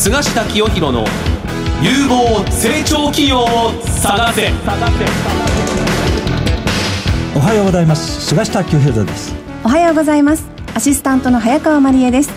[0.00, 1.04] 菅下清弘の
[1.82, 4.50] 有望成長企業を探せ。
[7.36, 8.28] おはようございます。
[8.28, 9.34] 菅下清弘です。
[9.62, 10.48] おはようございます。
[10.74, 12.30] アシスタントの早川真理恵です。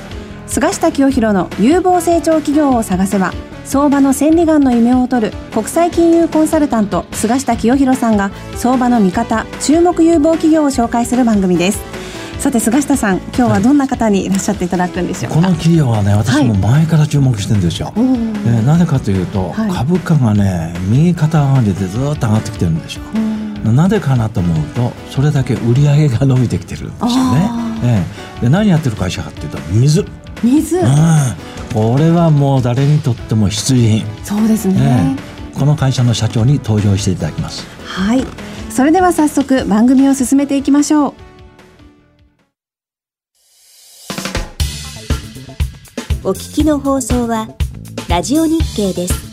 [0.46, 3.32] 菅下清弘の有望成長企業を探せば
[3.64, 12.03] 相場の千里眼の夢を取る国際金融コンサルタント菅下清弘さんが相場の見方注目有望企業を紹介する番組です
[12.44, 19.72] さて菅下さん今日はどんな方にいらっしゃっていただくんでしょうか、この企業はね私も前から注目してるんですよ、おーえーなぜかというと、はい。
[19.72, 23.04] 株価がね右肩上がりでずっと上がってきてるんですよ、
[23.72, 27.48] なぜかなと思うとそれだけ売り上げが伸びてきてるんですよね。
[27.50, 28.04] あ、え
[28.42, 30.08] えで何やってる会社かっていうと水、うん、
[30.44, 30.82] 水
[31.74, 35.24] これはもう誰にとっても必需品、そうですね、え
[35.56, 37.66] えこの会社の社長に登場していただきます。
[37.86, 38.26] はい。
[38.70, 41.14] それでは早速番組を進めていきましょう
[46.34, 47.48] お聞きの放送は
[48.10, 49.33] ラジオ日経です。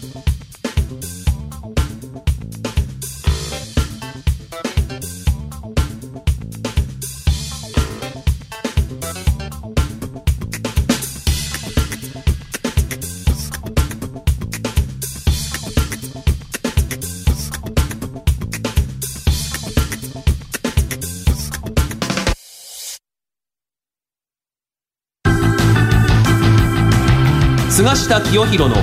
[27.80, 28.76] 菅下清弘の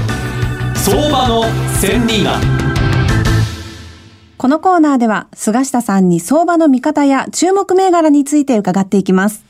[0.74, 1.44] 相場の
[1.80, 2.42] 千里眼
[4.40, 9.47] このコーナーでは菅下さんに相場の見方や注目銘柄について伺っていきます。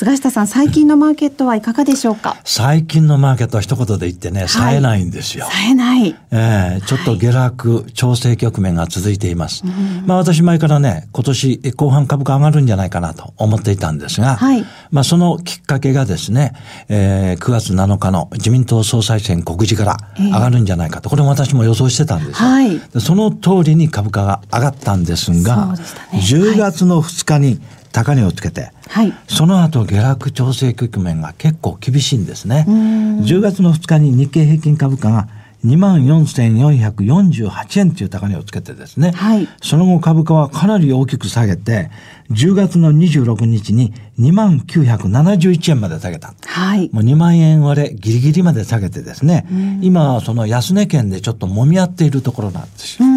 [0.00, 2.34] 菅下さん、最近のマーケットはいかがでしょうか？
[2.42, 6.16] 最近のマーケットは一言で言ってね冴えないんですよ、冴えない。
[6.30, 9.62] ええちょっと下落、調整局面が続いています。
[10.06, 14.64] まあ私前からね、今年後半株価上がるんじゃないかなと思っていたんですが、はい。
[14.90, 16.54] まあそのきっかけがですね、
[16.88, 22.48] えー9月7日の自民党総裁選告示から上がるんじゃないかと、これも私も予想してたんですよ。
[22.48, 22.78] はい。
[22.78, 25.74] でその通りに株価が上がったんですそが、ね。
[26.14, 27.60] 10月の2日に
[27.92, 29.12] 高値をつけて、はい。
[29.28, 32.66] その後下落調整局面が結構厳しいんですね。
[32.68, 35.28] 10月の2日に日経平均株価が
[35.64, 41.90] 24,448円という高値をつけてですね、はいその後株価はかなり大きく下げて、
[42.30, 46.34] 10月の26日に2971円まで下げた。
[46.46, 46.90] はい。
[46.92, 49.46] もう2万円割れギリギリまで下げてですね、
[49.82, 53.08] 今はその安値圏でちょっと揉み合っているところなんですよ。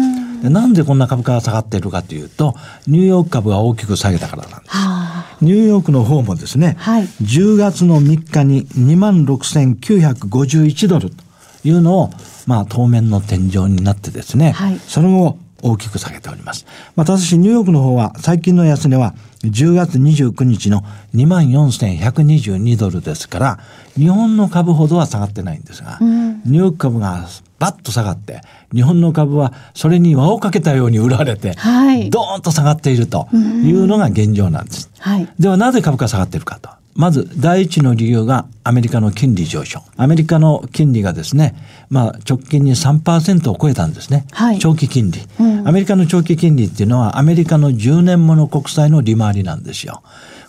[0.44, 2.54] でなんでこんな株価が下がっているかというと、
[2.86, 4.76] ニューヨーク株が大きく下げたからなんです。
[4.76, 7.04] はニューヨークの方もですね、はい。
[7.04, 11.24] 10月の3日に26,951ドルと
[11.64, 12.10] いうのを、
[12.46, 14.78] まあ当面の天井になってですね、はい。
[14.80, 16.66] その後大きく下げております。
[16.94, 20.82] また私、ニューヨークの方は最近の安値は10月29日の
[21.14, 23.58] 24,122ドルですから、
[23.96, 27.26] 日本の株ほどは下がってないんですが、ニューヨーク株が
[27.58, 28.42] バッと下がって、
[28.74, 34.90] 日本の株はそれに輪をかけたように売られて、はいドーンと下がっているというのが現状なんです。
[34.98, 35.28] はい。
[35.38, 36.68] ではなぜ株価下がっているかと。
[36.94, 39.82] まず第一の理由がアメリカの金利上昇。
[39.96, 41.54] アメリカの金利がですね、
[41.90, 44.26] まあ直近に3%を超えたんですね。
[44.30, 45.20] はい長期金利、
[45.64, 50.02] アメリカの長期金利っていうのはアメリカの10年もの国債の利回りなんですよ。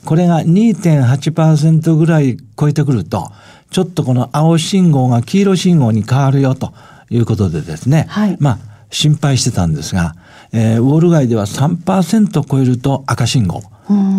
[0.06, 3.32] これが2.8%ぐらい超えてくると、
[3.72, 6.74] ちょっとこの青信号が黄色信号に変わるよと
[7.10, 8.60] いうことでですね、はいまあ
[8.92, 10.16] 心配してたんですが、
[10.54, 13.64] えーウォール街では3%超えると赤信号。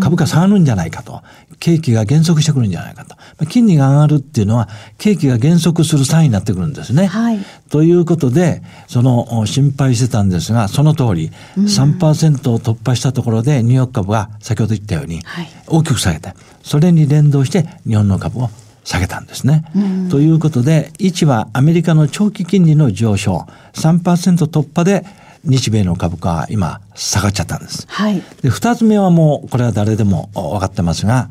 [0.00, 1.22] 株価下がるんじゃないかと。
[1.66, 3.16] 景気が減速してくるんじゃないかと。
[3.16, 4.68] まあ金利が上がるっていうのは、
[4.98, 7.06] 景気が減速するサインになってくるんですね。
[7.06, 7.40] はい
[7.70, 16.32] ということで、そのお心配してたんですが、その通り、3%を突破したところで、ニューヨーク株は先ほど言ったようにはい、大きく下げて、
[16.62, 18.50] それに連動して日本の株を
[18.84, 19.64] 下げたんですね。
[20.08, 25.04] ということで、1はアメリカの長期金利の上昇、3%突破で
[25.46, 27.86] 日米の株価は今下がっちゃったんです。
[27.88, 28.22] はい。
[28.42, 31.30] で、二つ目はもう、これは誰でもお分かってますが、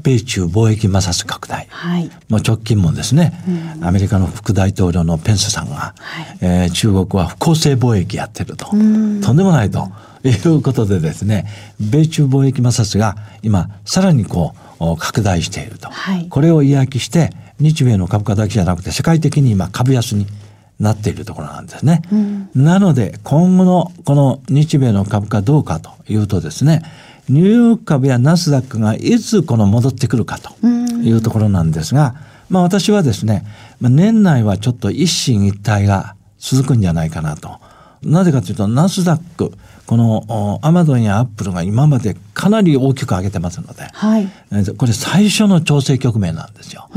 [0.00, 1.66] 米中貿易摩擦拡大。
[1.70, 2.10] はい。
[2.28, 3.32] もう直近もですね、
[3.82, 8.66] アメリカの副大統領のペンスさんが、はいえー中国は不公正貿易やってると。
[8.66, 9.90] とんでもないと
[10.24, 11.46] いうことでですね、
[11.80, 15.88] 米中貿易摩擦が今、さらにこう、お拡大していると。
[15.90, 20.26] はいこれを嫌気して、日米の株価だけじゃなくて、世界的に今株安に
[20.78, 22.02] なっているところなんですね。
[22.54, 26.82] なので、今後のこの日米の株価どうかというとですね、
[27.28, 32.14] ニューヨーク株やナスダックがいつこの戻ってくるかというところなんですが、
[32.48, 33.44] まあ私はですね、
[33.80, 37.58] まあ年内はちょっと一進一退が続くんじゃないかなと。
[38.02, 39.52] なぜかというと、ナスダック、
[39.88, 44.28] このアマゾンやアップルが今までかなり大きく上げてますので、はい。
[44.76, 46.90] これ最初の調整局面なんですよ。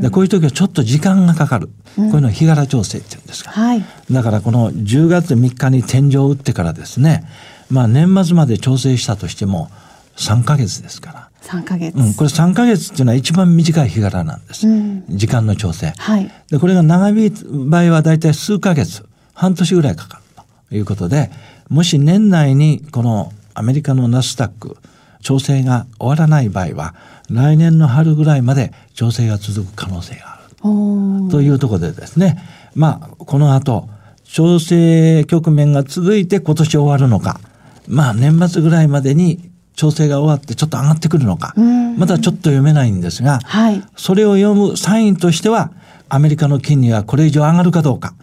[0.00, 1.66] でこういう時はちょっと時間がかかる。
[1.96, 3.50] こういうのを日柄調整って言うんですが。
[3.50, 3.84] はい。
[4.12, 7.24] だからこの10月3日に天井を打ってからですね、
[7.68, 9.68] まあ年末まで調整したとしても
[10.14, 11.28] 3ヶ月ですから。
[11.42, 11.96] 3ヶ月。
[11.96, 14.68] うん、これ3ヶ月っていうのは一番短い日柄なんです。
[14.68, 15.92] うん時間の調整。
[15.96, 16.30] はい。
[16.48, 19.04] で、これが長引く場合は大体数ヶ月、
[19.34, 20.22] 半年ぐらいかかる
[20.68, 21.32] ということで、
[21.68, 24.76] もし年内にこのアメリカのナスダック、
[25.20, 26.94] 調整が終わらない場合は、
[27.30, 31.30] 来年の春ぐらいまで調整が続く可能性がある。
[31.30, 32.38] というところでですね、
[32.74, 33.88] まあ、この後、
[34.24, 37.40] 調整局面が続いて今年終わるのか、
[37.88, 41.54] まあ、年末ぐらいまでに調整が終わってちょっと上がってくるのか、
[41.96, 43.82] まだちょっと読めないんですが、はい。
[43.96, 45.70] それを読むサインとしては、
[46.08, 48.14] アメリカの金利がこれ以上上がるかどうか、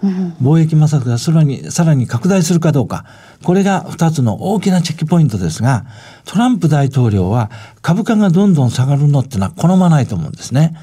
[0.41, 3.05] 貿易摩擦がさらに、さらに拡大するかどうか、
[3.43, 5.85] これが二つの大きなチェックポイントですが、
[6.25, 7.51] トランプ大統領は
[7.81, 10.75] 株価がどんどん下がるのってのは好まないと思うんですね。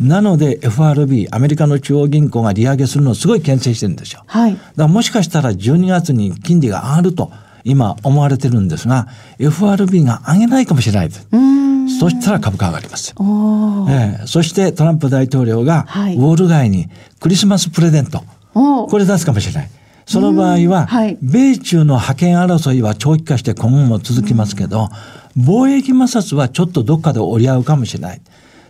[0.00, 4.24] なので FRB、アメリカの中央銀行が利上げするのをすごい牽制してるんですよ。
[4.26, 4.54] はい。
[4.54, 7.30] だからもしかしたら12月に金利が上がると
[7.62, 9.06] 今思われてるんですが、
[9.38, 11.28] FRB が上げないかもしれないです。
[12.00, 13.86] そしたら株価上がりますよ。
[13.90, 16.88] ええそしてトランプ大統領がウはいォール街に
[17.20, 18.24] クリスマスプレゼント、
[18.54, 19.70] おーこれ出すかもしれない。
[20.06, 24.88] その場合は、はい米中の覇権争いは長期化して今後も続きますけど、
[25.36, 28.20] 貿易摩擦はちょっとどっかで折り合うかもしれない。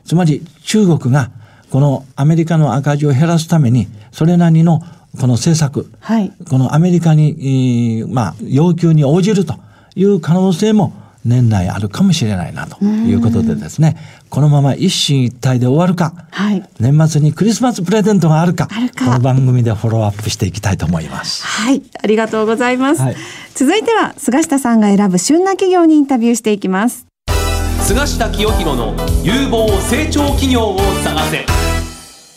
[0.05, 1.31] つまり中国が
[1.71, 4.81] このアメリカの赤字を減らすために、それなりの
[5.21, 6.33] この政策、はい。
[6.49, 9.55] このアメリカに、えーまあ、要求に応じると
[9.95, 10.93] いう可能性も
[11.25, 13.97] 年内あるかもしれないなということでですね、
[14.31, 16.63] このまま一進一退で終わるか、はい。
[16.79, 21.45] 年末にクリスマスプレゼントがあるか、あるかこの番組でフォローアップしていきたいと思います。
[21.45, 21.83] はい。
[22.03, 23.03] ありがとうございます。
[23.03, 23.17] はい
[23.61, 27.07] 続いては、菅下さんが選ぶ旬な企業にインタビューしていきます。
[27.83, 31.45] 菅下清宏の有望成長企業を探せ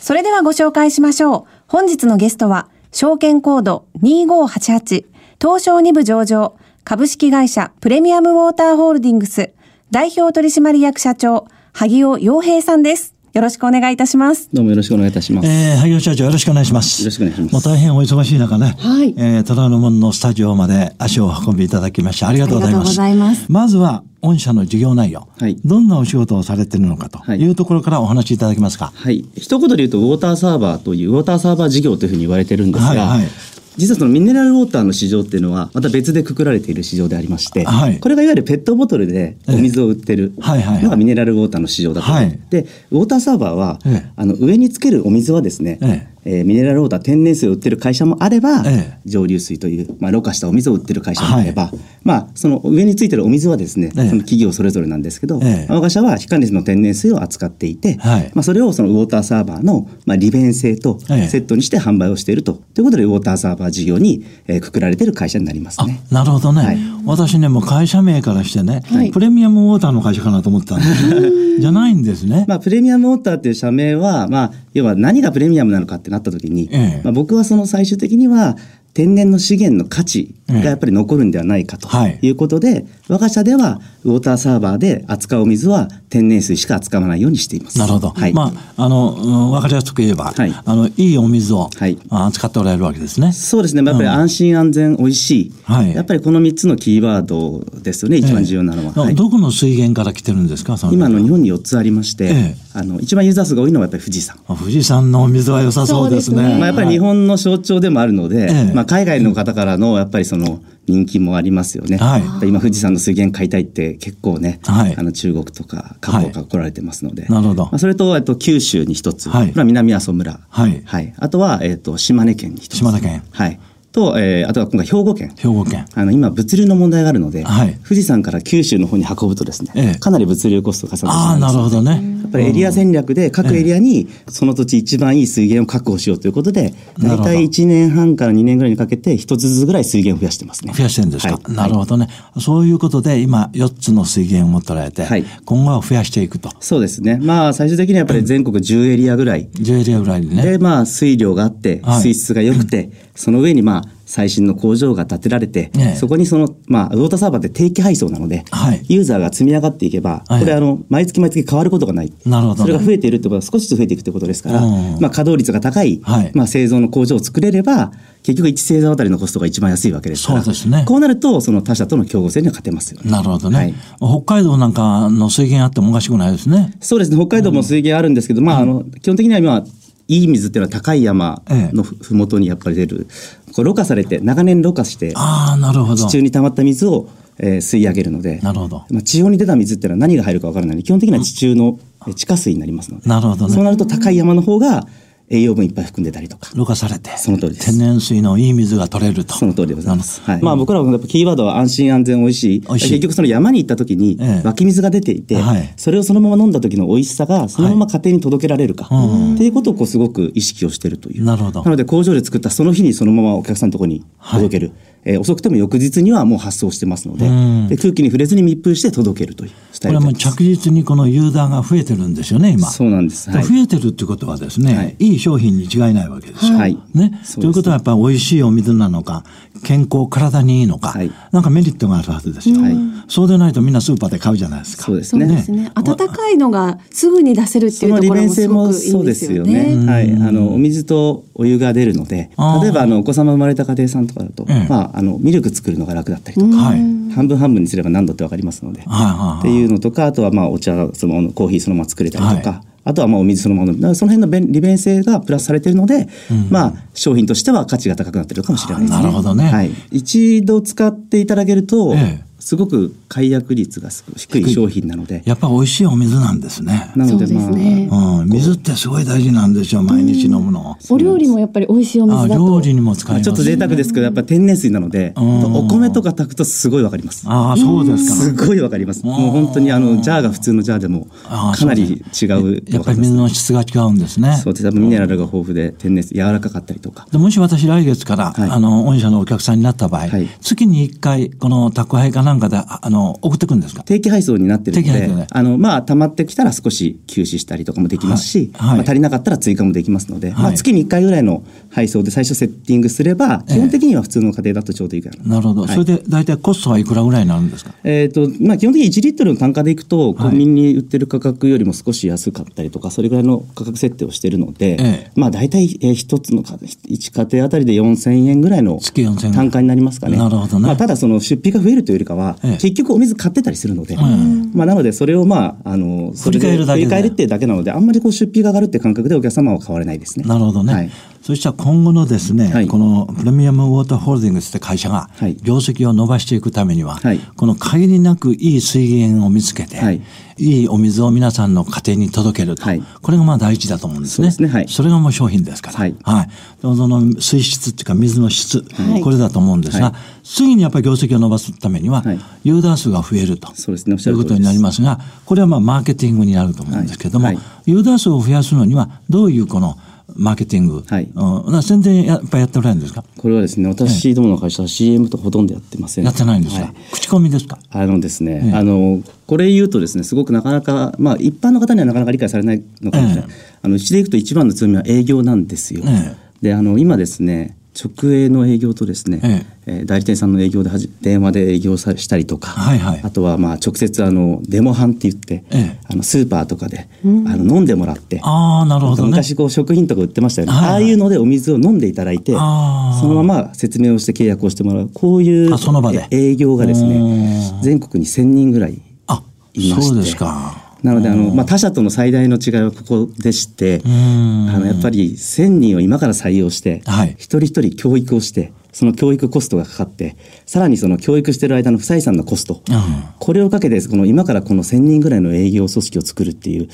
[0.00, 1.62] それではご紹介しましょう。
[1.66, 5.06] 本日のゲストは、証券コード2588、
[5.40, 9.54] 東証2部上場、株式会社プレミアムウォーターホールディングス、
[9.90, 13.14] 代表取締役社長、萩尾洋平さんです。
[13.32, 14.50] よろしくお願いいたします。
[14.52, 15.48] どうもよろしくお願いいたします。
[15.48, 17.00] えー、萩尾社長よろしくお願いします。
[17.00, 23.00] よろしくお願いしますもう大変お忙しい中ね、はいえー、虎ノ門のスタジオまで足を運んでいただきましてありがとうございます。
[23.00, 28.92] ありがとうございますまずは、御社の事業内容、はいどんなお仕事をされているのかとはいいうところからお話しいただけますか？
[28.94, 29.24] はい。
[29.36, 33.28] 一言で言うと、ウォーターサーバーという、ウォーターサーバー事業というふうに言われてるんですが、はいはい
[33.76, 37.98] 実はそのミネラルウォーターの市場っていうのは、また別でくくられている市場でありまして、はい。
[37.98, 42.10] これがいわゆるペットボトルでお水を売ってるのがミネラルウォーターの市場だと。
[42.10, 42.38] はい。
[42.50, 44.10] で、ウォーターサーバーは、ええ。
[44.16, 48.98] あの上につけるお水はですね、ええーミネラルウォーター天然水を売ってる会社もあれば、ええ。
[49.04, 51.70] 蒸留水という、まあ、ろ過したお水を売ってる会社もあれば、
[52.02, 54.08] まあ、その上についてるお水はですね、ええ。
[54.08, 55.72] その企業それぞれなんですけど、ええ。
[55.72, 58.30] 我が社は非加熱の天然水を扱っていて、はい。
[58.34, 61.28] まあ、それをそのウォーターサーバーの、まあ、利便性とええ。
[61.28, 66.00] セットにして販売をしていると、ということでウォーターサーバー事業に、えーくくられている会社になりますあね。
[66.10, 69.10] なるほどね、はい私ねもう会社名からしてね、はい。
[69.10, 71.20] プレミアムウォーターの会社かなと思ったんですよ
[71.60, 77.00] じゃないんですね、まあ、プレミアムウォーターっていう社名は、まあ、要は何がプレミアムなのかってなった時に、ええ。
[77.04, 78.56] まあ、僕はその最終的には
[78.94, 87.78] 天然の資源の価値がやっぱり残るんではないかとはいいうことで、我が社ではウォーターサーバーで扱う水は天然水しか扱わないようにしています。
[87.78, 88.32] なるほど、はい。
[88.32, 93.82] まああの、うん、分かりやすく言えば、はいあのいいお水を、はいあ扱っておられるわけですねそうですね。
[93.84, 95.52] やっぱり安心安全美味しい。
[95.64, 98.18] はいやっぱりこの3つのキーワードですよね。
[98.18, 98.88] 一番重要なのは。
[98.90, 100.76] ええはいどこの水源から来てるんですか？
[100.76, 104.36] そ今の日本に4つありまして、ええあの一番ユーザー数が多いのはやっぱり富士山。
[104.48, 106.36] あ富士山のお水は良さそうですね。
[106.36, 111.96] そうですねまあ、やっぱり日本の象徴でもあるので、ええまあ、海外の方からのやっぱりその人気もありますよね。
[111.96, 112.48] はい。
[112.48, 114.96] 今富士山の水源買いたいって結構ね、はい。
[114.96, 117.64] あの中国とか韓国から来られてますので、なるほど。
[117.64, 119.48] まあ、それとえっと九州に一つ、はい。
[119.48, 120.82] これは南阿蘇村、はい。
[121.18, 123.22] あとはえっと島根県に一つ、島根県。
[123.30, 123.58] はい、
[123.94, 125.32] と、えーあとは今回兵庫県。
[125.36, 125.86] 兵庫県。
[125.94, 132.02] あの今物流の問題があるので、はい富士山から九州の方に運ぶとですね、ええかなり物流コストがかさああ、なるほどね。
[132.22, 140.72] やっぱりエリア戦略で各エリアにその土地一番いい水源を確保しようということで、大体1年半から2年ぐらいにかけて一つずつぐらい水源を増やしてますね。
[140.72, 142.08] 増やしてるんですか、はいなるほどね。
[142.40, 146.50] そういうことで今4つの水源を持っておられて、はい今後は増やしていくと。
[146.58, 147.20] そうですね。
[147.22, 150.42] まあ最終的にはやっぱり全国10エリアぐらい10エリアぐらいでね。
[150.42, 155.94] で、まあ水量があってはい、水質が良くて、その上にまあ最新の工場が建てられて、ええ。
[155.96, 158.84] そこにその、まあ、ウォーターサーバーって定期配送なので、はい。
[158.88, 162.12] ユーザーが積み上がっていけば、はいこれあの、毎月毎月変わることがない。
[162.26, 162.66] なるほどね。
[162.66, 165.00] それが増えているってことは少しずつ増えていくってことですから、うん。
[165.00, 166.32] まあ、稼働率が高い、はい。
[166.34, 167.92] まあ、製造の工場を作れれば、
[168.22, 170.84] 結局1製造あたりのコストが一番安いわけですから、そうですね。
[170.86, 173.10] こうなると、その他社との競合戦には勝てますよね。
[173.10, 173.74] なるほどね、はい。
[173.98, 176.74] 北海道なんかの水源あってもおかしくないですね。
[176.80, 179.64] そうですね、北海道も水源あるんですけど、まあ、あの、基本的には今、
[180.08, 183.06] いい水っていうのは高い山のふふもとにやっぱり出る、
[183.54, 185.96] こう、ろ過されて、長年ろ過して、ああ、なるほど。
[185.96, 187.08] 地中に溜まった水を、
[187.38, 188.84] えー吸い上げるので、なるほど。
[188.90, 193.54] まあ、地上に出た水っていうのは何が入るかわからないので、基本的には地中のえー地下水になりますので、なるほどね。
[193.54, 194.86] そうなると高い山の方が
[195.28, 197.66] 栄養分いっぱい含んでたりとか、ろ過されて、その通りです。
[197.66, 199.34] 天然水のいい水が取れると。
[199.34, 200.20] その通りでございます。
[200.22, 202.60] はい、まあ僕らはやっぱキーワードは安心安全美味しい。
[202.60, 202.90] 美味しい。
[202.90, 204.46] 結局その山に行った時にええ。
[204.46, 205.72] 湧き水が出ていて、はい。
[205.76, 211.24] それをそのまま飲んだ時の美味しさがそのまま家庭に届けられるか、うんっていうことをこうすごく意識をしているという。
[211.24, 211.62] なるほど。
[211.62, 214.72] なので工場で作ったその日にそのままお客さんのところに届ける。
[215.04, 222.68] えー遅くても翌日にはもう発送してますのでうんで空気に触れずに密封して届けるというスタこれはもうイルであります着実にこのユーザーが増えてるんですよね、今。
[222.68, 223.30] そうなんです。
[223.30, 223.44] はい。
[223.44, 226.58] 増えてるってことはですね、はいい、い商品に違いないわけですよ。
[226.58, 229.24] はいね、ということはやっぱり美味しいお水なのか、
[229.64, 234.84] 健康、体にいいのか、はいなんかメリットがあるはずですよ、はいそうでないとみんなスーパーで買うじゃないですか。
[234.84, 235.26] そうですね。
[235.26, 235.70] ですね。
[235.74, 239.76] 温かいのがすぐに出せるってそいうところの利便性もすごくいいでですよね。
[239.76, 239.92] ね。
[239.92, 240.10] はい。
[240.12, 242.30] あの、お水とお湯が出るので、
[242.62, 246.78] 例えば、あの、お子様生まれた家庭さんとかだと、ええまあ、あの、ミルク作るのが楽だったりとか、はい。
[247.12, 252.60] 半分半分にすれば何度ってわかりますので、はいはいっていうのとか、あとは、まあ、お茶、その、コーヒーそのまま作れたりとか、はい。
[252.86, 253.94] あとはまあお水そのまま飲む。
[253.94, 256.06] その辺の便利便性がプラスされているので、
[256.50, 259.02] まあ商品としては価値が高くなっているかもしれないですね。
[259.02, 259.44] なるほどね。
[259.44, 259.70] はい。
[259.90, 266.92] 一度使っていただけると、ええすごく解約率が低い商品なので、やっぱり美味しいお水なんですね。
[266.94, 270.76] なのでそうでますあ、ねうん、水ってすごい大事なんですよ、毎日飲むの。
[270.90, 272.46] お料理もやっぱり美味しいおあ水だと。
[272.46, 273.30] 料理にも使います。
[273.30, 277.24] まあちょっと贅沢ですけど、やっぱ天然水なので、んお米とか炊くとすごいわかります。
[277.26, 278.14] ああ、そうですか。
[278.14, 279.06] すごいわかります。
[279.06, 282.62] もう本当にあの、ジャーが普通のジャーでもかなり違う。
[282.68, 284.38] やっぱり水の質が違うんですね。
[284.44, 284.70] そうです。
[284.70, 287.06] ミネラルが豊富で天然水、柔らかかったりとか。
[287.10, 293.82] でもし私来月から、はいあの、御社のお客さんになった場合、はい月に1回、この宅配かなんかで、ああの、送ってくんですか？
[293.84, 295.26] 定期配送になってるので、ね。
[295.30, 298.68] あの、まあ、溜まってきたら少し休止したりとかもできますし、はい。
[298.70, 298.78] はい。
[298.78, 305.36] まあ、足りなかったら追加もできますので、まあ、はい月に1回ぐらいの配送で最初セッティングすれば、基本的には普通の家庭だとちょうどいいかな。
[305.36, 305.62] なるほど。
[305.62, 305.70] はい。
[305.72, 307.72] それで大体コストはいくらぐらいになるんですか？
[307.84, 315.10] えーとまあ、基本的に1リットルの単価でいくと、コンビニに売ってる価格よりも少し安かったりとか、それぐらいの価格設定をしているので、ええ。
[315.16, 319.32] まあ、大体、えー一つの家家庭あたりで4000円ぐらいの月4000円。
[319.32, 320.16] 単価になりますかね。
[320.16, 320.66] なるほどね。
[320.66, 322.50] まあ、ただ、その出費が増えるというよりかは、ええ。
[322.56, 330.24] 結局お水買ってたりするので、まあ、なので、それをまあ、あの、それで振り返るっていうだけなので、あんまりこう出費が上がるって感覚でお客様は買われないですね。
[330.26, 330.72] なるほどね。
[330.72, 330.90] はい
[331.24, 332.68] そしたら今後のですね、はい。
[332.68, 335.36] このプレミアムウォーターホールディングスって会社がはい。
[335.42, 337.18] 業績を伸ばしていくためには、はい。
[337.18, 340.02] この限りなくいい水源を見つけて、はい。
[340.36, 342.82] いいお水を皆さんの家庭に届けると、はい。
[343.00, 344.32] これがまあ第一だと思うんですね。
[344.32, 344.50] そね。
[344.50, 344.68] はい。
[344.68, 345.78] それがもう商品ですから。
[345.78, 345.94] はい。
[345.94, 349.00] でもその水質っていうか水の質、はい。
[349.00, 349.94] これだと思うんですが、はい。
[350.24, 352.20] 次にやっぱり業績を伸ばすためには、はい。
[352.42, 353.50] ユーザー数が増えると。
[353.54, 353.94] そうですね。
[353.94, 357.36] おっしということになりますが、これはまあマーケティングになると思うんですけども、はい。
[357.36, 359.78] はユーザー数を増やすのにはどういうこの
[360.16, 361.10] マーケティング、はい。
[361.14, 363.04] うん、な宣伝やっぱやっておられるんですか？
[363.16, 366.04] これはですね、私どもの会社は CM とほとんどやってません。
[366.04, 366.74] やってないんですか、はい。
[366.92, 367.58] 口コミですか？
[367.70, 368.52] あのですね、ええ。
[368.52, 373.32] あのこれ言うとですねすごくなかなかまあ一般の方にはなかなか理解されないのかもしれない、え
[373.62, 376.14] あのうちでいくと一番の強みは営業なんですよ、え。
[376.42, 379.82] であの今ですね直営の営業とですね、ええ。
[379.82, 383.00] ー代理店さんの営業ではじ電話で営業さしたりとか、はいはい。
[383.02, 385.78] あとはまあ直接あのデモ販って言って、ええ。
[385.90, 389.10] あのスーパーとかで、あの飲んでもらってああなるほどね。
[389.10, 390.72] 昔こう食品とか売ってましたよね、はいはい。
[390.72, 394.90] ああいうのでお水を飲んでいただいてそのまま説明をして契約をしてもらう。
[394.94, 396.06] こういうあその場で。
[396.10, 397.62] え営業がですうねん。
[397.62, 399.22] 全国に1,000人ぐらいあ
[399.54, 399.82] いまして。
[399.88, 404.50] そうですかなのであの、まあ、他社との最大の違いはここでしてん。
[404.50, 407.16] あのやっぱり1,000人を今から採用して、はい。
[407.18, 412.82] 一人一人教育をしてその教育コストがかかってさらにその教育してる間の不採算のコスト、うん。
[413.18, 416.68] これをかけてこの今からこの1,000人ぐらいの営業組織を作るっていう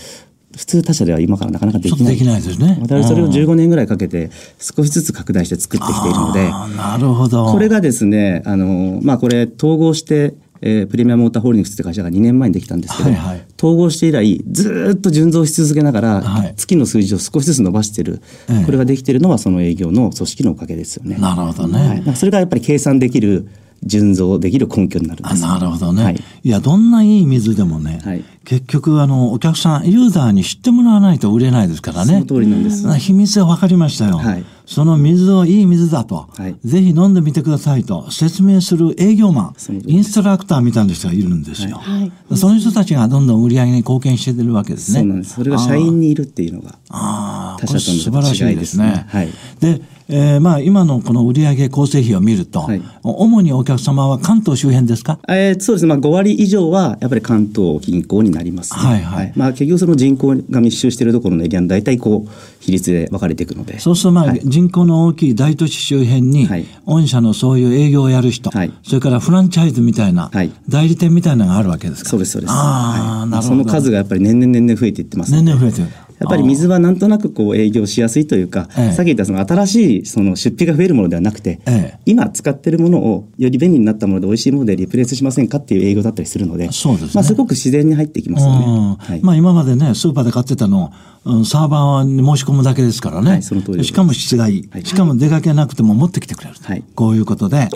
[0.57, 2.15] 普通他社では今からなかなかできない。
[2.15, 2.79] できないですね。
[2.81, 3.31] 私それをうん。
[3.31, 7.47] 15年ぐらいかけて少しずつ拡大して作ってきているのでなるほど。
[7.47, 13.43] これがですねあのまあこれ統合してえープレミアムウォーターホールディングスって会社が2年前にできたんですけど、はいはい。
[13.59, 16.55] 統合して以来ずーっと順増し続けながら、はい。
[16.57, 18.65] 月の数字を少しずつ伸ばしてる、ええ。
[18.65, 21.17] これができてるのはその営業の組織のおかげですよね。
[21.17, 23.49] なるほどね、はい、それがやっぱり計算できる
[23.83, 25.45] 純増できる根拠になるんです。
[25.45, 26.23] あなるほどね、はい。
[26.43, 28.25] い、やどんないい水でもね、はい。
[28.45, 32.15] 結局あのお客さんユーザーに知ってもらわないと売れないですからね。
[32.15, 32.87] その通りなんです。
[32.99, 34.45] 秘密は分かりましたよ、はい。
[34.67, 36.57] その水をいい水だと、はい。
[36.65, 42.37] ぜひ飲んでみてくださいと説明する営業マンインストラクターみたいな人がいるんですよ、はい。
[42.37, 45.01] その人たちがどんどん売り上げに貢献してるわけですね。
[45.01, 45.35] そうなんです。
[45.35, 46.79] それが社員にいるっていうのが。
[46.91, 48.87] ああ、他これ社との素晴らしいですね。
[48.87, 49.07] ですね。
[49.09, 49.29] はい。
[49.61, 52.83] で、えーまあ今のこの売上構成比を見ると、はい。
[53.03, 55.19] 主にお客様は関東周辺ですか？
[55.29, 58.81] えーそうですね、まあ、5割以上はやっぱり関東近郊になります、ね。
[58.81, 59.33] はいはい。
[59.37, 63.79] まあ、結局その人口が密集しているところのエリアの大体こう比率で分かれていくので。
[63.79, 64.41] そうするとまあ、はい。
[64.45, 66.67] 人口の大きい大都市周辺に、はい。
[66.87, 68.73] 御社のそういう営業をやる人、はい。
[68.83, 70.51] それからフランチャイズみたいな、はい。
[70.69, 72.11] 代理店みたいなのがあるわけですか？
[72.11, 72.51] そうですそうです。
[72.53, 73.31] ああ、はい。
[73.31, 73.43] なるほど。
[73.43, 75.45] その数がやっぱり年々年々増えていってますので。
[75.45, 75.89] 年々増えてる。
[76.21, 88.97] やっぱり水はなんとなくこう営業しやすいというか、ええさっき言ったその新しいその出費が増えるものではなくて、ええ今使ってるものをより便利になったもので美味しいものでリプレイスしませんかっていう営業だったりするので、そうですねまあ、すごく自然に入ってきますようんね。
[88.99, 90.93] はいまあ今までね、スーパーで買ってたの、
[91.25, 93.31] うんサーバーに申し込むだけですからね。
[93.31, 94.69] はいその通りですしかも質がいい。
[94.71, 96.57] はいしかも出かけなくても持ってきてくれる。
[96.63, 97.69] はいこういうことで。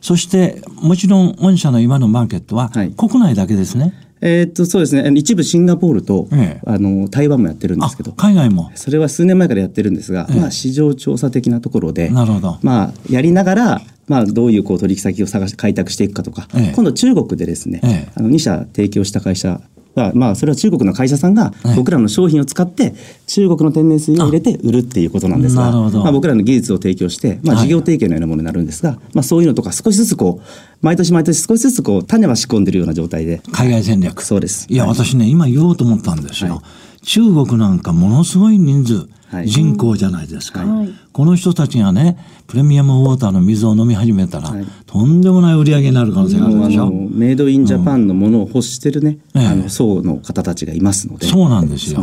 [0.00, 3.92] そして、もちろん御社の今のマーケットははい国内だけですね。
[4.22, 5.10] えーっとそうですね。
[5.16, 6.60] 一部シンガポールと、ええ。
[6.64, 8.70] あの台湾もやってるんであすけど、海外も。
[8.76, 10.40] それは数年前からやってるんですが、ええ。
[10.40, 12.58] まあ、市場調査的なところで、なるほど。
[12.62, 16.72] まあ、やりながら、まあ、どういうこう取引先を探し開拓していくかとか、ええ。
[16.74, 18.08] 今度中国でですね、ええ。
[18.14, 19.60] あの2社提供した会社
[19.94, 22.94] が、まあ、それは中国の会社さんがええ僕らの商品を使って
[23.26, 27.66] 中国の天然水を入れて売るっていうことなんですが、まあ、僕らの技術を提供して、まあ、はい。
[27.66, 30.46] 事業提携のようなものになるんですが、まあ、そういうのとか少しずつこう
[30.80, 33.40] 毎年毎年少しずつこう種は仕込んでるような状態で。
[33.52, 34.22] 海外戦略。
[34.22, 34.66] そうです。
[34.68, 34.94] いや、はい。
[34.94, 36.54] 私ね、今言おうと思ったんですよ。
[36.54, 36.62] は
[37.02, 37.06] い。
[37.06, 39.08] 中国なんかものすごい人数、はい
[39.44, 40.92] 人口じゃないですか、はい。
[41.12, 44.66] この人たちがね、プレミアムウォーターの水を飲み始めたら、はい。
[44.86, 46.90] とんでもない売り上げになる可能性があるでしょ。
[46.90, 49.46] メイドインジャパンのものを欲してるね、ええ。
[49.46, 51.26] あの層の方たちがいますので。
[51.26, 52.00] そうなんですよ。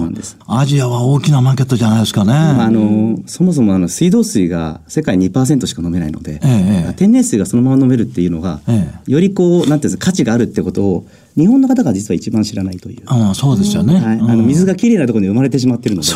[0.48, 2.32] アジアは大きなマーケットじゃないですかね。
[2.32, 6.50] まあ、あのそもそもあの水道水が世界2%しか飲めないので、ええ
[6.88, 6.94] ええ。
[6.96, 11.08] 天然水がそのまま飲めるっていうのが、えよりこうなんていうんですか価値があるってことを
[11.40, 13.04] 日本の方が実は一番知らないという。
[13.10, 13.96] うん、そうですよね。
[13.96, 14.38] はい、あうん。
[14.40, 16.08] の水がきれいなところに生まれてしまってるので、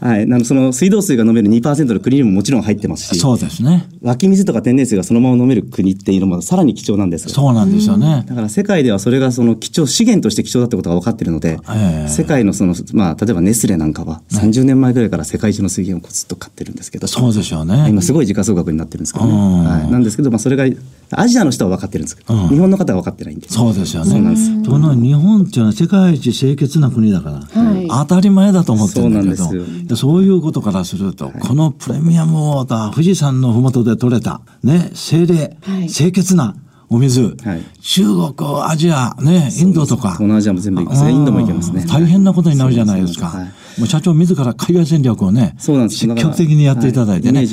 [0.00, 3.86] はい、あのその水道水が飲める2%の国にももちろん入ってますし、そうですね。
[4.02, 7.30] 湧き水とか天然水がそのまま飲める国っていうのもさらに貴重なんですよ。
[7.30, 8.24] そうなんですよね。
[8.26, 17.86] だから世界ではそれがその貴重資源として貴重だってことが分かっているので、ええ世界のそのまあ例えばネスレなんかは30年前ぐらいから世界中の水源をずっと買ってるんですけど、そうですよね。
[17.88, 19.32] 今すごい時価総額になってるんですけどね。
[19.32, 20.64] うんはい、なんですけど、まあそれが
[21.10, 23.48] アジアの人は分かってるんですけど、うん日本の方は分かってないんで。
[23.48, 24.10] そうですよね。
[24.10, 36.56] そうなんですところが日本っていうのは世界一清潔な国だから、はい当たり前だと思ってるんだけど、そうなんですよいやそういうことからすると、このプレミアムウォーター、富士山のふもとで取れた、ね、精霊、はい清潔な
[36.88, 40.10] お水、はい中国、アジア、ね、インドとか。
[40.10, 41.12] 東南アジアも全部行きますね。
[41.12, 41.84] インドも行けますね。
[41.86, 43.30] 大変なことになるじゃないですか。
[43.30, 47.40] そうですもう社長自ら海外戦略をね、そうなんです積極的にやっていただいてね。
[47.40, 47.48] はい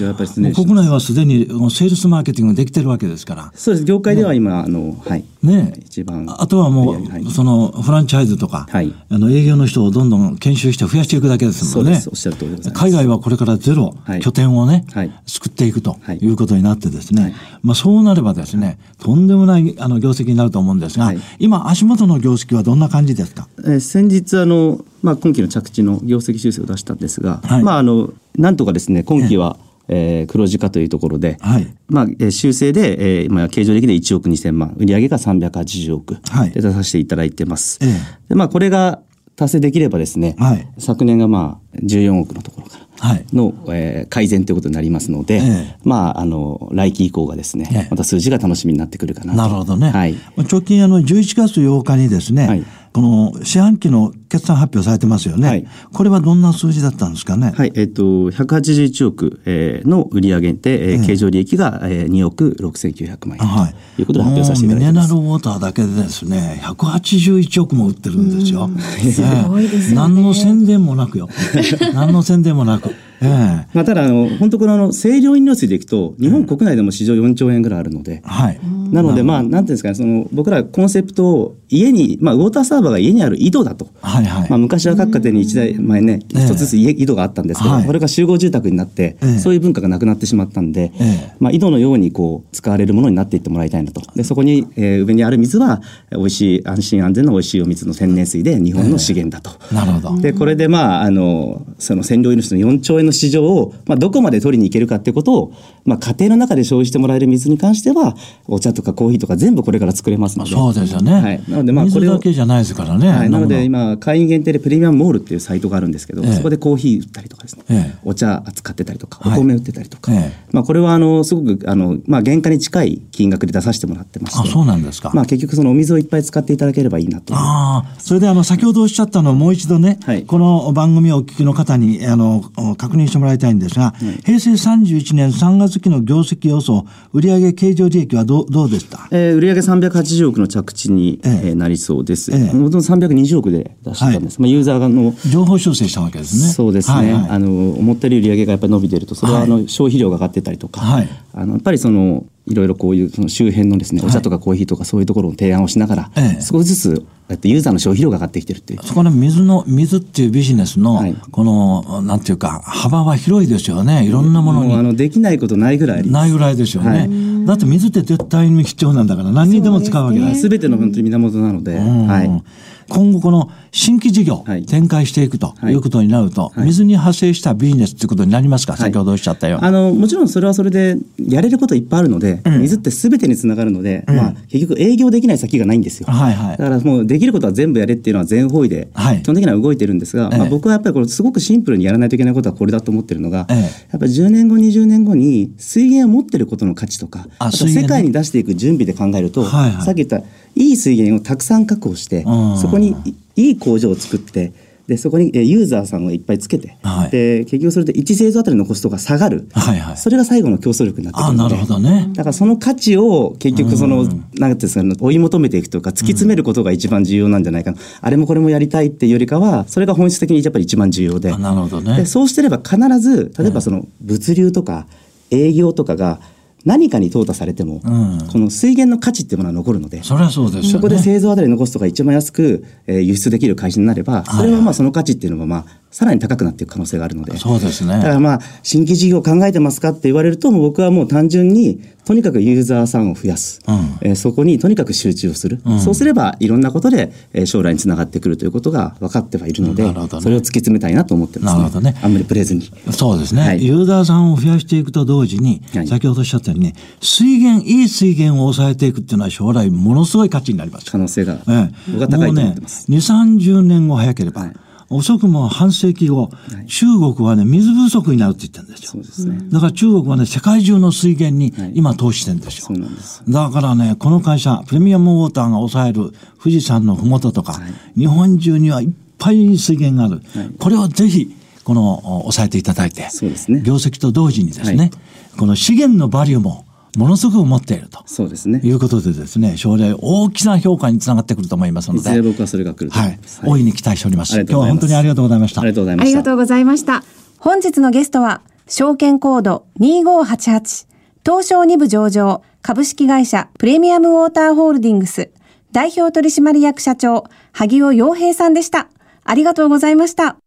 [0.53, 3.51] 国内はすでにセールスマーケティングできてるわけですから。
[3.55, 3.85] そうです。
[3.85, 5.23] 業界では今、あの、はい。
[5.41, 6.25] ね一番。
[6.27, 11.91] あとはもう、はいそのフランチャイズとか、はいあの営業の人をどんどん研修して増やしていくだけですもんね。
[11.91, 12.09] そうです。
[12.09, 12.83] おっしゃる通りでございます。
[12.83, 23.47] 海外はこれからゼロ、はい拠点をね、はい作っていくとはいいうことになってですね、はいまあそうなればですね、とんでもないあの業績になると思うんですが、はい今足元の業績はどんな感じですか？
[23.59, 27.63] えー先日あの、まあ、今期の着地の業績修正を出したんですが、はい。
[27.63, 29.57] まあ、あのなんとかですね今期は、
[29.87, 31.67] えー黒字化というところで、はい。
[31.87, 36.51] まあ、えー修正で、えーまあ、経常利益で1億2000万売上が380億はい。
[36.51, 37.79] で出させていただいてます。
[37.81, 37.91] ええ。
[38.29, 38.99] でまあ、これが
[39.35, 40.67] 達成できればですね、はい。
[40.77, 42.85] 昨年がまあ14億のところから。
[42.99, 43.25] はい。
[43.33, 45.75] の、えー改善ということになりますので、ええ。
[45.83, 47.87] まああの来期以降がですね、ええ。
[47.89, 49.37] また数字が楽しみになってくるかなと。
[49.37, 49.89] なるほどね。
[49.89, 50.15] はい。
[50.51, 55.47] 直近あの11月8日にですね、はいこの四半期の決算発表されてますよね。
[55.47, 57.51] はいこれはどんな数字だったんですかね？
[57.55, 63.75] はい、えっ、と、181億、えーの売上で、えー経常利益が、えー、2億6900万円はい。
[63.95, 65.13] ということで発表させていただいてもうミネラます。
[65.13, 68.69] ルウォーターだけでですね、181億も売ってるんですよ。
[69.11, 71.27] すごいですよね何の宣伝もなくよ。
[71.93, 72.89] 何の宣伝もなく。
[73.21, 78.59] ええまあ、ただあの、本当このあの清涼飲料水でいくと、日本国内でも市場4兆円ぐらいあるので、はい。
[78.91, 83.87] なので、まあ、なんていうんですかね、その、僕らコンセプトを家に、まあ、ウォーターサーバーが家にある井戸だと。
[84.01, 84.49] はいはい。
[84.49, 94.01] まあ、昔は各家庭に一台前ね、ええ一つずつ家井戸があったんですけど、はいこれが集合住宅になって、ええそういう文化がなくなってしまったんで、ええまあ、井戸のようにこう使われるものになっていってもらいたいなと。
[94.15, 99.57] で、そこに、えー上にある水は、美味しい、安心安全な美味しいお水の天然水で日本の資源だと。
[99.73, 100.21] なるほど。
[100.21, 105.53] でこれでまああのその占領主の4兆円の市場を、まあ、どこまで取りに行けるかっていうことを、
[105.85, 108.15] まあ、家庭の中で消費してもらえる水に関しては
[108.47, 110.51] お茶とかコーヒーとか全部これから作れますので。
[110.51, 111.13] そうですよね。
[111.13, 113.09] はい、なのでまあこ水れをだけじゃないですからね。
[113.09, 116.33] はい、なので今会員限定でプレミアムモールっていうサイトがあるんですけど、ええ。
[116.33, 117.99] そこでコーヒー売ったりとかですね、ええ。
[118.03, 119.39] お茶扱ってたりとかおはい。
[119.39, 120.45] 米売ってたりとか、ええ。
[120.51, 124.47] まあ、これはあのすごくあの、まあ、原価に近い金額で出させてもらってまして。
[124.47, 125.11] あ、そうなんですか。
[125.13, 127.33] まあ、結局そのお水をいっぱい使っていただければいいなと。
[127.35, 130.23] ああ、それであの、先ほどおっしゃったのをもう一度ね、はい。
[130.23, 132.41] この番組をお聞きの方に、あの、
[132.77, 133.93] 確認してもらいたいんですが、
[134.25, 142.31] 平成31年3月期の業績予想、売上経常利益はどう、どうでしたえー、売上380億の着地に、えええーなりそうです。
[142.31, 144.39] ええもともと320億で出してたんです。
[144.39, 146.53] まあ、ユーザーの情報修正したわけですね。
[146.53, 158.83] そうですね、あの思ったより売上がやっぱり伸びてるとそれははいあの消費量が上がってたりとか、はいあのやっぱりそのいろいろこういうその周辺のですね、お茶とかコーヒーとかそういうところの提案をしながら、ええ少しずつやってユーザーの消費量が上がってきてるっていう。
[158.83, 164.03] そこの水の、水っていうビジネスの、はいこの、なんていうか、幅は広いですよね。
[164.03, 164.73] いろんなものに。
[164.73, 167.07] あのできないことないぐらいないぐらいですよね。
[167.39, 170.35] はいだって水って絶対に必要なんだから何にでも使うわけだ。
[170.35, 172.07] すべての本当に源なので、うん。
[172.07, 172.43] はい。
[172.89, 174.65] 今後この新規事業、はい。
[174.65, 175.73] 展開していくとはい。
[175.73, 176.65] いうことになると、はい。
[176.65, 178.81] 水に派生したビジネスということになりますか、はい。
[178.81, 179.65] 先ほどおっしゃったように。
[179.65, 182.61] あのもちろんそれはそれでやれることいっぱいあるので、うん。
[182.61, 186.07] 水ってすべてにつながるので、まあ、結局営業できない先がないんですよ。
[186.07, 186.57] はいはい。
[186.57, 189.21] だからもうできることは全部やれっていうのは全方位で、はい。
[189.21, 190.37] 基本的には動いてるんですが、ええ。
[190.39, 193.61] まあ、僕はやっぱりこれすごくシンプルにやらないといけないことはこれだと思ってるのが、ええ。
[193.61, 200.21] やっぱり10年後20年後に水源を持ってることの価値とかあと世界に出していく準備で考えると、さっき言った
[200.55, 202.95] いい水源をたくさん確保して、うんそこに
[203.35, 204.51] いい工場を作って
[204.89, 209.97] でそこにえユーザーさんをいっぱいつけて、はいで結局それで1製造あたりのコストが下がる、はいはい。
[209.97, 212.09] それが最後の競争力になってくるのであなるほどね。
[212.13, 217.77] だからその価値を結局その、なんていうんですかね、追い求めていくとか、突き詰めることが一番重要なんじゃないかな。
[218.01, 221.31] あれもこれもやりたいっていうよりかは、それが本質的にやっぱり一番重要で。
[221.31, 222.05] あなるほどねで。
[222.05, 224.87] そうしてれば必ず、例えばその物流とか
[225.29, 226.19] 営業とかが
[226.65, 230.03] 何かに淘汰されても、うんこの水源の価値っていうものは残るので。
[230.03, 230.69] それはそうですよね。
[230.69, 237.35] そこで製造あたりのコストが一番安く、えー輸出できる会社になれば、それはまあその価値っていうのはまあ、さらに高くなっていく可能性があるので。
[237.37, 237.93] そうですね。
[237.93, 243.61] だからまあ、新規事業考えてますかって言われると、もう僕はもう単純に、とにかくユーザーさんを増やす。
[243.67, 245.61] うんえーそこにとにかく集中をする。
[245.65, 252.71] うんそうすれば、いろんなことで、えー将来につながってくるということが分かってはいるので、なるほどねそれを突き詰めたいなと思ってます、なるほどねあんまりブレずに。
[252.91, 260.91] そうですね、はいユーザーさんを増やしていくと同時に、はい先ほどおっしゃったようにね、水源、いい水源を抑えていくっていうのは将来ものすごい価値になります。
[260.91, 262.89] 可能性が、ええ僕は高いと思ってます。
[262.89, 264.53] もうね、2、30年後早ければ、はい
[264.89, 266.31] 遅くも半世紀後、
[266.63, 268.91] い中国はね、水不足になるって言ってるんですよ。
[268.91, 269.37] そうですね。
[269.51, 272.65] だから中国はね、世界中の水源にはい今投資してるんですよ。
[272.67, 273.23] そうなんです。
[273.27, 280.23] だからね、この会社、プレミアムウォーターが抑える富士山のふもととか、はい日本中にはいっぱい水源がある。
[280.39, 284.91] はいこれをぜひ、この、お抑えていただいて、そうですね業績と同時にですね、はい
[285.37, 286.65] この資源のバリューも
[286.97, 288.03] ものすごく持っていると。
[288.05, 288.61] そうですね。
[288.63, 295.61] いうことでですね、将来大きな評価につながってくると思いますので、いずれ僕はそれが来ると思はい大いに期待しております今日は本当にありがとうございました。
[295.61, 296.07] ありがとうございました。
[296.07, 297.03] ありがとうございました。
[297.37, 300.87] 本日のゲストは、証券コード2588、
[301.25, 305.31] 東証2部上場、株式会社プレミアムウォーターホールディングス、
[305.71, 308.89] 代表取締役社長、萩尾洋平さんでした。
[309.23, 310.37] ありがとうございました。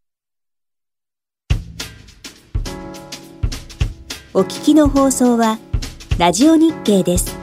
[4.35, 5.59] お聞きの放送は
[6.19, 7.42] ラジオ日経です。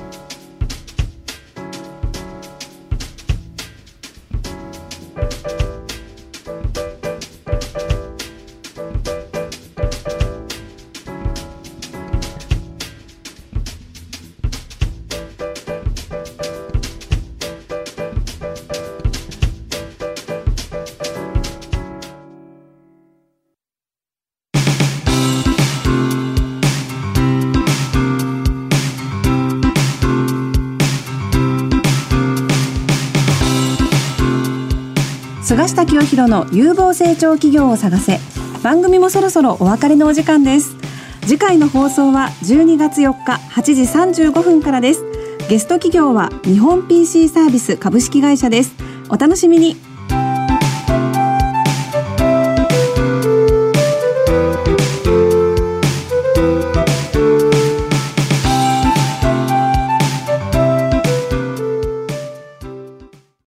[35.70, 38.20] 下清弘の有望成長企業を探せ。
[38.64, 40.76] 番組もそろそろお別れのお時間です。
[41.22, 43.76] 次回の放送は12月4日8
[44.12, 45.04] 時35分からです。
[45.48, 48.74] ゲスト企業は日本 PC サービス株式会社です。
[49.10, 49.89] お楽しみに。